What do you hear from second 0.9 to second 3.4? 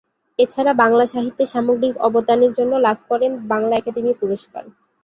সাহিত্যে সামগ্রিক অবদানের জন্য লাভ করেন